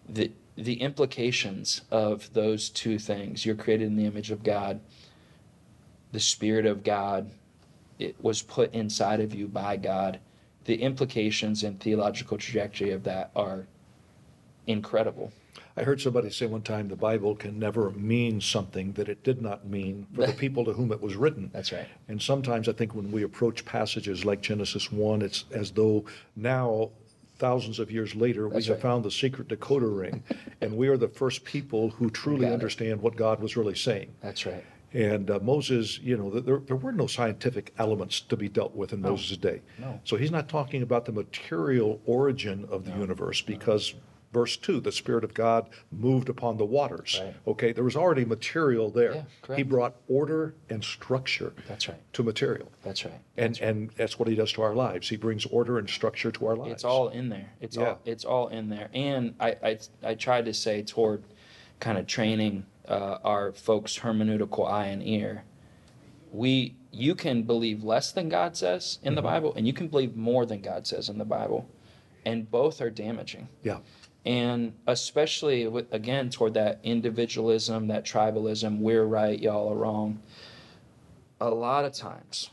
[0.09, 4.79] The the implications of those two things, you're created in the image of God,
[6.11, 7.29] the spirit of God,
[7.99, 10.19] it was put inside of you by God.
[10.65, 13.67] The implications and theological trajectory of that are
[14.67, 15.31] incredible.
[15.77, 19.41] I heard somebody say one time the Bible can never mean something that it did
[19.41, 21.49] not mean for the people to whom it was written.
[21.53, 21.87] That's right.
[22.07, 26.05] And sometimes I think when we approach passages like Genesis 1, it's as though
[26.35, 26.89] now,
[27.37, 30.23] thousands of years later, we That's have found the secret decoder ring,
[30.61, 32.53] and we are the first people who truly Got it.
[32.53, 34.13] understand what God was really saying.
[34.21, 34.63] That's right.
[34.93, 38.91] And uh, Moses, you know, there, there were no scientific elements to be dealt with
[38.91, 39.61] in Moses' day.
[39.79, 40.01] No.
[40.03, 43.93] So he's not talking about the material origin of the universe because
[44.31, 47.19] verse 2, the Spirit of God moved upon the waters.
[47.23, 47.35] Right.
[47.47, 49.25] Okay, there was already material there.
[49.49, 51.97] Yeah, he brought order and structure That's right.
[52.13, 52.71] to material.
[52.83, 53.19] That's right.
[53.37, 55.09] And, and that's what he does to our lives.
[55.09, 56.71] He brings order and structure to our lives.
[56.71, 57.49] It's all in there.
[57.59, 57.89] It's Yeah.
[57.89, 58.89] all it's all in there.
[58.93, 61.23] And I I, I tried to say toward
[61.79, 65.43] kind of training uh, our folks' hermeneutical eye and ear.
[66.31, 69.15] We you can believe less than God says in Mm-hmm.
[69.15, 71.69] the Bible, and you can believe more than God says in the Bible,
[72.25, 73.47] and both are damaging.
[73.63, 73.77] Yeah.
[74.25, 80.21] And especially with, again toward that individualism that tribalism we're right y'all are wrong.
[81.39, 82.49] A lot of times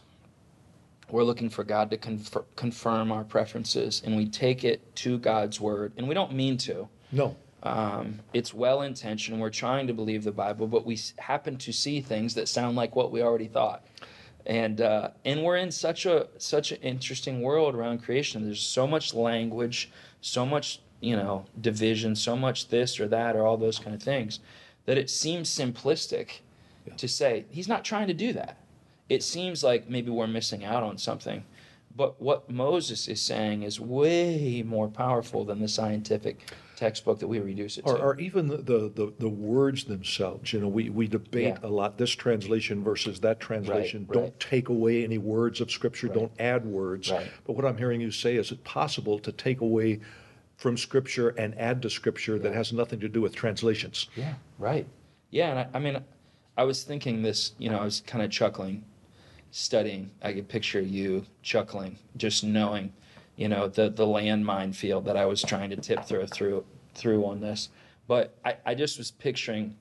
[1.10, 5.60] we're looking for god to confer- confirm our preferences and we take it to god's
[5.60, 5.92] word.
[5.96, 6.88] And we don't mean to.
[7.12, 7.36] No.
[7.62, 12.00] um, it's well intentioned we're trying to believe the bible but we happen to see
[12.00, 13.84] things that sound like what we already thought.
[14.46, 18.46] And uh, and we're in such a such an interesting world around creation.
[18.46, 23.46] There's so much language so much you know division so much this or that or
[23.46, 24.40] all those kind of things
[24.86, 26.40] that it seems simplistic
[26.96, 28.58] to say he's not trying to do that
[29.08, 31.44] it seems like maybe we're missing out on something
[31.94, 37.40] but what moses is saying is way more powerful than the scientific textbook that we
[37.40, 40.52] reduce it to Or, or even the, the, the, words themselves.
[40.52, 41.68] You know, we, we debate Yeah.
[41.68, 44.06] a lot this translation versus that translation.
[44.08, 44.14] right.
[44.14, 46.14] Don't take away any words of Scripture, Right.
[46.14, 47.10] don't add words.
[47.10, 47.26] Right.
[47.44, 49.98] But what I'm hearing you say is it possible to take away
[50.58, 54.08] from Scripture and add to Scripture that has nothing to do with translations?
[54.16, 54.86] Yeah, right.
[55.30, 56.02] Yeah, and I, I mean,
[56.56, 57.52] I was thinking this.
[57.58, 58.84] You know, I was kind of chuckling,
[59.52, 60.10] studying.
[60.22, 62.92] I could picture you chuckling, just knowing,
[63.36, 67.24] you know, the the landmine field that I was trying to tip through through through
[67.24, 67.70] on this.
[68.08, 69.76] But I, I just was picturing.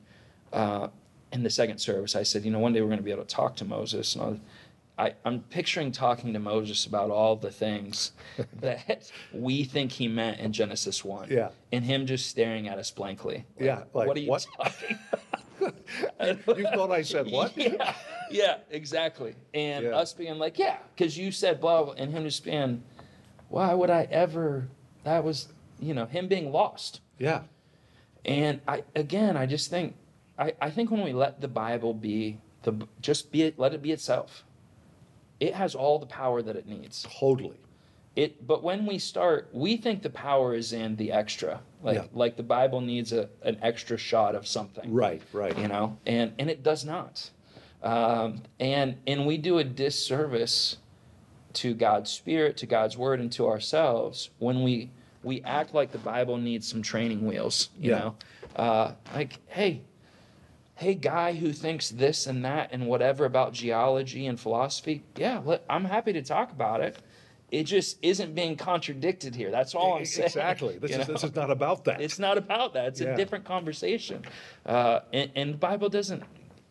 [0.53, 0.87] Uh,
[1.33, 3.25] in the second service, I said, you know, one day we're going to be able
[3.25, 4.39] to talk to Moses, and I was,
[4.97, 8.13] I, I'm picturing talking to Moses about all the things
[8.61, 11.29] that we think he meant in Genesis 1.
[11.29, 11.49] Yeah.
[11.71, 13.45] And him just staring at us blankly.
[13.59, 14.47] Yeah, like, what are you what?
[14.57, 14.97] talking
[16.19, 17.55] You thought I said what?
[17.57, 17.93] yeah,
[18.31, 19.35] yeah, exactly.
[19.53, 19.97] And Yeah.
[19.97, 22.83] us being like, yeah, because you said blah, blah, and him just being,
[23.49, 24.67] why would I ever?
[25.03, 25.47] That was,
[25.79, 27.01] you know, him being lost.
[27.17, 27.43] Yeah.
[28.25, 29.95] And I again, I just think,
[30.37, 33.81] I, I think when we let the Bible be the just be it, let it
[33.81, 34.43] be itself.
[35.39, 37.05] It has all the power that it needs.
[37.19, 37.57] Totally.
[38.15, 42.05] It, but when we start, we think the power is in the extra, like Yeah.
[42.13, 45.55] like the Bible needs a an extra shot of something Right, right.
[45.59, 47.29] you know and and it does not
[47.83, 50.77] um, and and we do a disservice
[51.53, 54.89] to god's spirit to god's word and to ourselves when we
[55.23, 57.99] we act like the bible needs some training wheels you Yeah.
[57.99, 58.15] know
[58.55, 59.81] uh, like hey
[60.77, 65.63] hey guy who thinks this and that and whatever about geology and philosophy yeah let,
[65.69, 66.97] i'm happy to talk about it
[67.51, 70.77] it just isn't being contradicted here that's all i'm saying Exactly.
[70.81, 71.13] This you is, know?
[71.13, 72.01] this is not about that.
[72.01, 72.87] It's not about that.
[72.87, 73.13] It's Yeah.
[73.13, 74.23] a different conversation.
[74.65, 76.23] Uh, and, and the Bible doesn't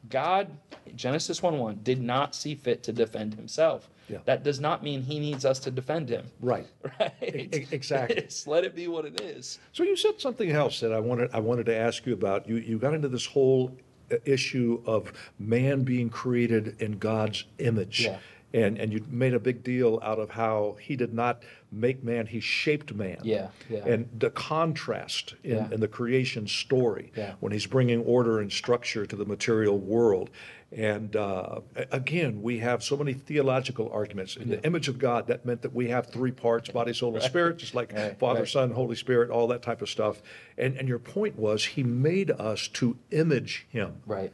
[0.08, 0.48] God,
[0.94, 3.90] Genesis 1 1, did not see fit to defend himself.
[4.08, 4.18] Yeah.
[4.24, 6.26] That does not mean he needs us to defend him.
[6.40, 6.66] Right.
[7.00, 7.12] Right.
[7.22, 8.18] E- exactly.
[8.18, 9.58] It's let it be what it is.
[9.72, 12.46] So you said something else that I wanted I wanted to ask you about.
[12.48, 13.76] You you got into this whole
[14.24, 18.04] issue of man being created in God's image.
[18.04, 18.18] Yeah.
[18.54, 21.42] And and you made a big deal out of how he did not
[21.72, 23.18] make man, he shaped man.
[23.22, 23.84] Yeah, yeah.
[23.84, 25.68] And the contrast in, Yeah.
[25.72, 27.34] in the creation story Yeah.
[27.40, 30.30] when he's bringing order and structure to the material world.
[30.72, 31.60] And uh,
[31.92, 34.36] again, we have so many theological arguments.
[34.36, 37.22] In the image of God, that meant that we have three parts body, soul, and
[37.22, 38.48] spirit, just like Right, Father, right.
[38.48, 40.20] Son, Holy Spirit, all that type of stuff.
[40.58, 44.02] And, and your point was he made us to image him.
[44.06, 44.32] Right.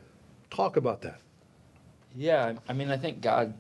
[0.51, 1.21] Talk about that.
[2.17, 3.55] Yeah, I I mean, I think God,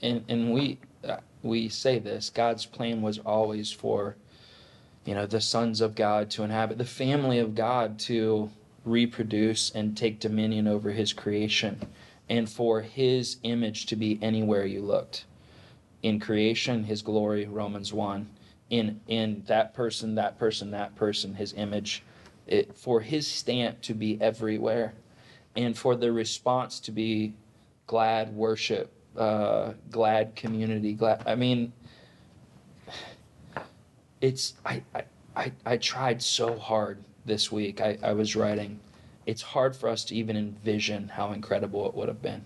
[0.00, 2.30] and and we uh, we say this.
[2.30, 4.16] God's plan was always for,
[5.04, 8.50] you know, the sons of God to inhabit the family of God to
[8.84, 11.80] reproduce and take dominion over His creation,
[12.32, 15.26] and for His image to be anywhere you looked.
[16.02, 18.30] In creation, His glory, Romans one.
[18.70, 22.02] In in that person, that person, that person, His image.
[22.46, 24.94] It, for His stamp to be everywhere,
[25.56, 27.34] and for the response to be
[27.86, 31.22] glad worship, uh, glad community, glad.
[31.26, 31.70] I mean,
[34.22, 35.02] it's I, I
[35.36, 37.82] I I tried so hard this week.
[37.82, 38.80] I, I was writing.
[39.26, 42.44] It's hard for us to even envision how incredible it would have been.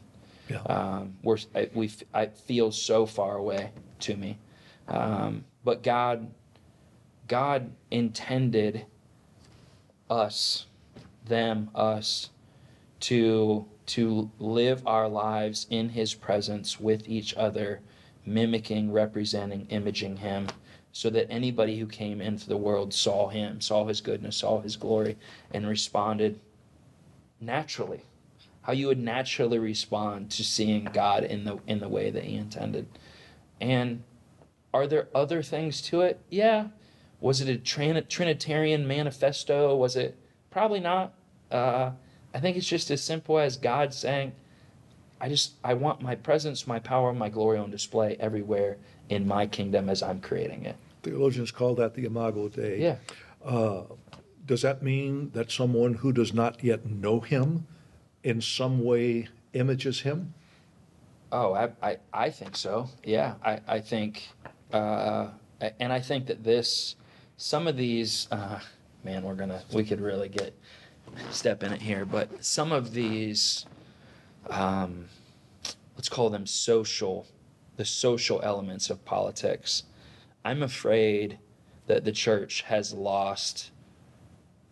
[0.48, 0.60] Yeah.
[0.62, 4.38] Um, we're I, we I feel so far away to me,
[4.88, 6.30] um, but God,
[7.26, 8.86] God intended
[10.08, 10.66] us,
[11.24, 12.30] them, us,
[13.00, 17.80] to to live our lives in his presence with each other
[18.24, 20.46] mimicking representing imaging him
[20.90, 24.76] so that anybody who came into the world saw him saw his goodness saw his
[24.76, 25.16] glory
[25.52, 26.40] and responded
[27.40, 28.02] naturally
[28.62, 32.36] how you would naturally respond to seeing god in the in the way that he
[32.36, 32.86] intended
[33.60, 34.02] and
[34.74, 36.68] are there other things to it yeah
[37.20, 40.16] was it a trin- trinitarian manifesto was it
[40.50, 41.12] probably not
[41.50, 41.90] uh,
[42.34, 44.32] I think it's just as simple as God saying,
[45.20, 48.76] I just I want my presence, my power, my glory on display everywhere
[49.08, 50.76] in my kingdom as I'm creating it.
[51.02, 52.78] Theologians call that the Imago Dei.
[52.78, 52.96] Yeah.
[53.42, 53.84] Uh,
[54.46, 57.66] does that mean that someone who does not yet know him
[58.22, 60.34] in some way images him?
[61.32, 62.88] Oh, I, I, I think so.
[63.04, 64.28] Yeah, I, I think,
[64.72, 65.28] uh,
[65.80, 66.94] and I think that this,
[67.36, 68.60] some of these, uh,
[69.04, 70.54] man, we're gonna, we could really get,
[71.30, 73.66] step in it here, but some of these,
[74.50, 75.06] um,
[75.96, 77.26] let's call them social,
[77.76, 79.84] the social elements of politics.
[80.44, 81.38] I'm afraid
[81.86, 83.70] that the church has lost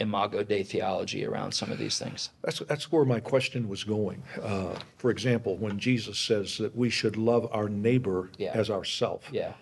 [0.00, 2.30] imago Dei theology around some of these things.
[2.42, 4.22] That's, that's where my question was going.
[4.42, 8.52] Uh, for example, when Jesus says that we should love our neighbor Yeah.
[8.54, 9.52] as ourself, Yeah,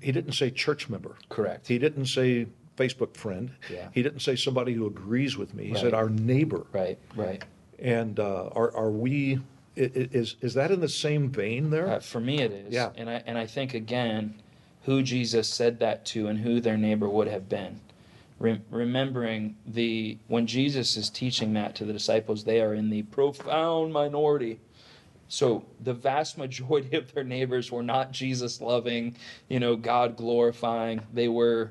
[0.00, 1.16] he didn't say church member.
[1.28, 1.66] correct.
[1.66, 3.50] He didn't say Facebook friend.
[3.70, 3.88] Yeah.
[3.92, 5.66] He didn't say somebody who agrees with me.
[5.66, 6.66] He said our neighbor.
[6.72, 7.42] Right, right.
[7.78, 9.40] And uh, are, are we,
[9.76, 11.88] is, is that in the same vein there?
[11.90, 12.72] Uh, for me, it is.
[12.72, 12.90] Yeah.
[12.96, 14.34] And I and I think again,
[14.84, 17.80] who Jesus said that to and who their neighbor would have been.
[18.40, 23.02] Rem- remembering the when Jesus is teaching that to the disciples, they are in the
[23.02, 24.58] profound minority.
[25.28, 29.16] So the vast majority of their neighbors were not Jesus loving,
[29.48, 31.02] you know, God glorifying.
[31.12, 31.70] They were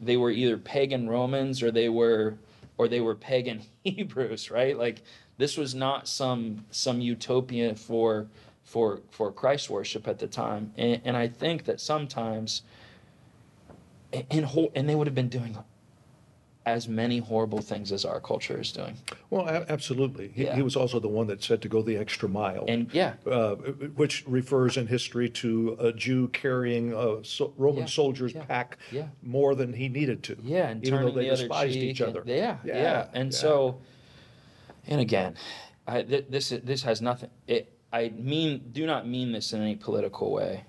[0.00, 2.38] they were either pagan Romans or they were
[2.78, 4.78] or they were pagan Hebrews, right?
[4.78, 5.02] Like
[5.38, 8.28] this was not some some utopia for
[8.64, 12.62] for for Christ worship at the time, and, and I think that sometimes,
[14.44, 15.56] whole, and they would have been doing
[16.66, 18.96] as many horrible things as our culture is doing,
[19.28, 20.28] Well, a- absolutely.
[20.28, 20.56] He, Yeah.
[20.56, 22.64] he was also the one that said to go the extra mile.
[22.68, 23.56] and yeah, uh,
[23.96, 28.78] which refers in history to a Jew carrying a so- Roman Yeah, soldier's yeah, pack
[29.22, 30.38] more than he needed to.
[30.42, 32.20] Yeah, and even though they the despised each other.
[32.20, 33.80] and- yeah, yeah, Yeah, And so,
[34.86, 35.34] and again,
[35.86, 37.28] I, th- this this has nothing.
[37.46, 40.64] It I mean do not mean this in any political way,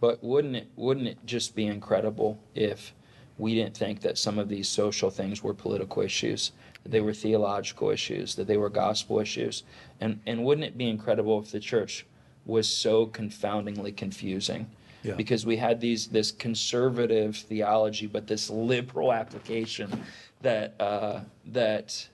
[0.00, 2.92] but wouldn't it wouldn't it just be incredible if
[3.36, 7.14] we didn't think that some of these social things were political issues, that they were
[7.14, 9.62] theological issues, that they were gospel issues,
[10.00, 12.06] and and wouldn't it be incredible if the church
[12.46, 14.68] was so confoundingly confusing?
[15.04, 15.14] Yeah.
[15.14, 20.04] because we had these this conservative theology, but this liberal application
[20.42, 22.08] that uh, that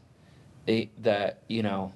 [0.66, 1.92] they, that you know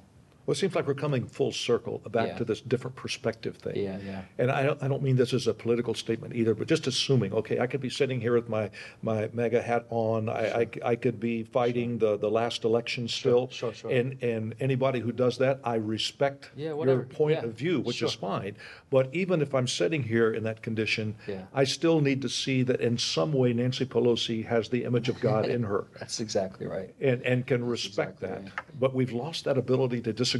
[0.48, 2.38] Well, it seems like we're coming full circle back Yeah.
[2.38, 3.76] to this different perspective thing.
[3.76, 4.22] Yeah, yeah.
[4.38, 7.34] And I don't, I don't mean this as a political statement either, but just assuming,
[7.34, 8.70] okay, I could be sitting here with my,
[9.02, 10.30] my MAGA hat on.
[10.30, 13.50] I, I, I could be fighting the, the last election still.
[13.50, 13.90] sure, sure.
[13.90, 18.00] And, and anybody who does that, I respect Yeah, your point Yeah, of view, which
[18.00, 18.20] is sure.
[18.30, 18.56] fine.
[18.88, 21.42] But even if I'm sitting here in that condition, Yeah.
[21.52, 25.20] I still need to see that in some way Nancy Pelosi has the image of
[25.20, 26.94] God in her That's exactly right.
[27.02, 28.80] and, and can respect exactly that.
[28.80, 30.37] But we've lost that ability to disagree.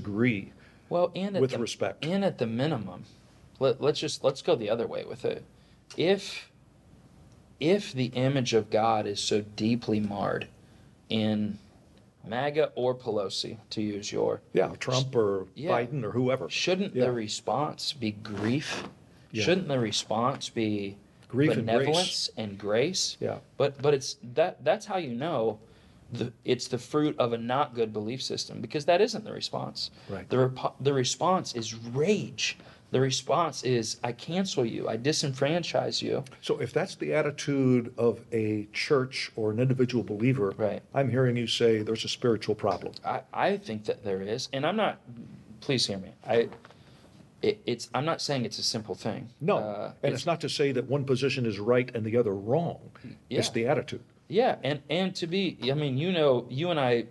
[0.89, 2.05] Well, and With the, respect.
[2.05, 3.05] and at the minimum,
[3.61, 5.45] let, let's just let's go the other way with it.
[5.97, 6.51] If
[7.61, 10.47] if the image of God is so deeply marred
[11.09, 11.59] in
[12.27, 15.71] MAGA or Pelosi, to use your, Yeah, Trump or Yeah.
[15.71, 16.49] Biden or whoever.
[16.49, 17.05] shouldn't Yeah.
[17.07, 18.85] the response be grief?
[19.33, 19.45] Yeah.
[19.45, 20.97] Shouldn't the response be
[21.29, 21.77] Grief and grace.
[21.79, 23.17] benevolence and grace?
[23.21, 23.39] Yeah.
[23.57, 25.59] But but it's that that's how you know
[26.13, 29.91] the, it's the fruit of a not good belief system because that isn't the response.
[30.09, 30.29] Right.
[30.29, 32.57] The repo- the response is rage.
[32.91, 34.89] The response is I cancel you.
[34.89, 36.25] I disenfranchise you.
[36.41, 40.83] So if that's the attitude of a church or an individual believer, Right.
[40.95, 42.95] I'm hearing you say there's a spiritual problem.
[43.05, 45.01] I, I think that there is, and I'm not.
[45.61, 46.13] Please hear me.
[46.27, 46.49] I.
[47.43, 47.91] It, it's.
[47.95, 49.29] I'm not saying it's a simple thing.
[49.41, 52.35] No, Uh, and it's not to say that one position is right and the other
[52.35, 52.79] wrong.
[53.29, 54.01] It's the attitude.
[54.29, 57.07] Yeah, and and to be, I mean, you know, you and I,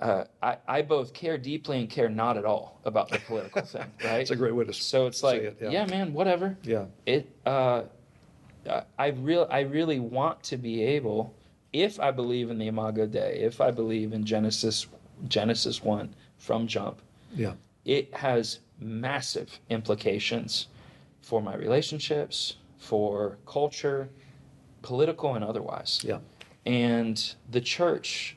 [0.00, 3.84] uh, I, I both care deeply and care not at all about the political thing,
[4.02, 4.20] right?
[4.20, 5.70] It's a great way to So it's like, it, yeah.
[5.70, 5.86] yeah.
[5.86, 6.56] man, whatever.
[6.62, 6.86] Yeah.
[7.06, 7.30] It.
[7.46, 7.82] Uh,
[8.68, 11.34] I- I real I really want to be able,
[11.74, 14.86] if I believe in the Imago Dei, if I believe in Genesis
[15.28, 17.02] Genesis one from jump,
[17.34, 17.52] Yeah.
[17.84, 20.68] it has massive implications
[21.20, 24.08] for my relationships, for culture,
[24.84, 26.00] political and otherwise.
[26.04, 26.18] Yeah.
[26.64, 28.36] And the church,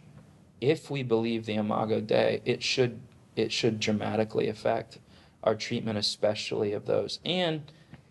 [0.62, 3.00] if we believe the Imago Dei, it should
[3.36, 4.98] it should dramatically affect
[5.44, 7.20] our treatment, especially of those.
[7.24, 7.62] And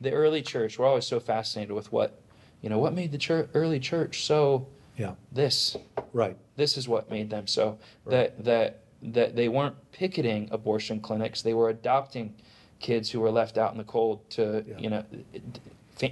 [0.01, 2.21] the early church, we're always so fascinated with what,
[2.63, 5.15] you know, what made the church, early church so Yeah.
[5.33, 5.77] this
[6.13, 6.37] Right.
[6.57, 11.53] this is what made them so that that that they weren't picketing abortion clinics they
[11.55, 12.35] were adopting
[12.79, 14.79] kids who were left out in the cold to Yeah.
[14.79, 15.05] you know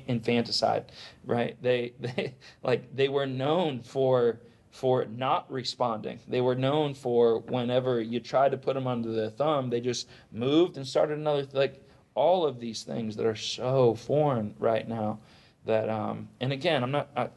[0.06, 0.92] infanticide
[1.24, 1.56] right?
[1.62, 6.18] They they like they were known for for not responding.
[6.26, 10.08] They were known for whenever you tried to put them under the thumb they just
[10.32, 11.80] moved and started another like
[12.14, 15.18] all of these things that are so foreign right now
[15.64, 17.28] that um and again i'm not I,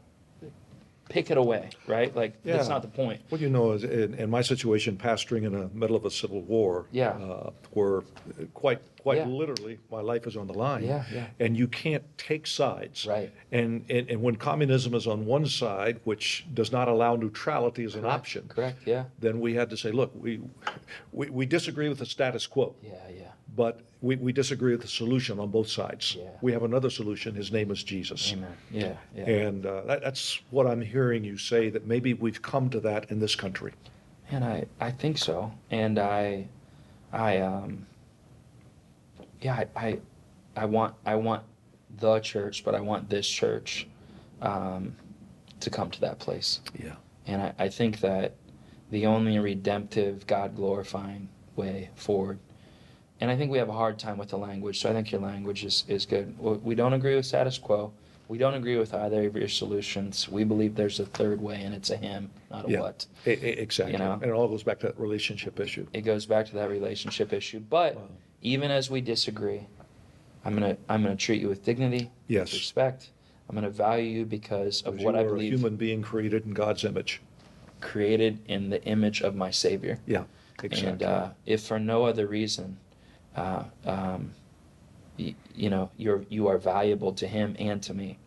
[1.09, 2.13] pick it away right?
[2.15, 3.21] Like that's not the point.
[3.29, 6.41] What you know is in, in my situation, pastoring in the middle of a civil
[6.41, 7.11] war, Yeah.
[7.11, 8.01] uh, where
[8.53, 9.41] quite quite Yeah.
[9.41, 10.83] literally my life is on the line.
[10.83, 11.27] Yeah, yeah.
[11.43, 13.05] And you can't take sides.
[13.15, 13.29] Right.
[13.59, 16.25] And, and and when communism is on one side, which
[16.59, 20.11] does not allow neutrality as an option, correct yeah then we had to say, look,
[20.25, 20.31] we
[21.17, 22.67] we, we disagree with the status quo.
[22.83, 23.31] yeah yeah
[23.63, 23.75] But
[24.07, 26.05] we, we disagree with the solution on both sides.
[26.19, 26.29] Yeah.
[26.45, 27.29] We have another solution.
[27.43, 28.21] His name is Jesus.
[28.33, 32.41] amen yeah yeah And uh, that, that's what I'm hearing you say that maybe we've
[32.53, 33.71] come to that in this country.
[34.33, 35.35] And I, I think so.
[35.83, 36.47] And I,
[37.29, 37.71] I, um,
[39.41, 39.99] yeah, I, I,
[40.55, 41.43] I want, I want
[41.99, 43.87] the church, but I want this church,
[44.41, 44.95] um,
[45.59, 46.61] to come to that place.
[46.77, 46.95] Yeah.
[47.25, 48.35] And I, I think that
[48.91, 52.39] the only redemptive, God glorifying way forward.
[53.19, 55.21] And I think we have a hard time with the language, so I think your
[55.21, 56.37] language is, is good.
[56.39, 57.91] We don't agree with status quo.
[58.27, 60.29] We don't agree with either of your solutions.
[60.29, 62.81] We believe there's a third way, and it's a him, not a Yeah.
[62.81, 63.05] what.
[63.25, 63.93] E- exactly.
[63.93, 64.13] You know?
[64.13, 65.87] And it all goes back to that relationship issue.
[65.93, 67.59] it goes back to that relationship issue.
[67.61, 68.01] But Wow.
[68.41, 69.67] Even as we disagree,
[70.45, 72.53] I'm gonna I'm gonna treat you with dignity, Yes.
[72.53, 73.09] respect.
[73.49, 76.01] I'm gonna value you because of Because what you I are a believe human being
[76.01, 77.21] created in God's image.
[77.79, 79.99] created in the image of my Savior.
[80.07, 80.23] Yeah,
[80.63, 80.89] exactly.
[80.89, 82.77] And uh, if for no other reason,
[83.35, 84.31] uh, um,
[85.19, 88.17] y- you know, you're you are valuable to Him and to me.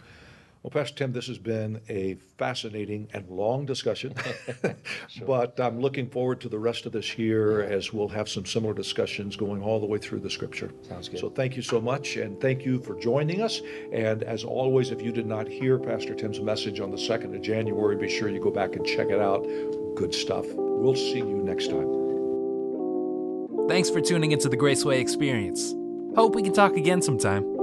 [0.63, 4.15] Well, Pastor Tim, this has been a fascinating and long discussion,
[5.27, 8.75] but I'm looking forward to the rest of this year as we'll have some similar
[8.75, 10.71] discussions going all the way through the Scripture.
[10.83, 11.21] Sounds good.
[11.21, 13.63] So thank you so much, and thank you for joining us.
[13.93, 17.41] And as always, if you did not hear Pastor Tim's message on the 2nd of
[17.41, 19.45] January, be sure you go back and check it out.
[19.97, 20.45] Good stuff.
[20.51, 22.01] We'll see you next time.
[23.67, 25.75] Thanks for tuning into the Graceway Experience.
[26.17, 27.60] Hope we can talk again sometime.